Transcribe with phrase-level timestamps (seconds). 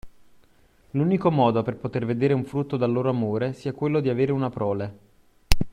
[0.97, 4.49] L'unico modo per poter vedere un frutto dal loro amore sia quello di avere una
[4.49, 4.97] prole.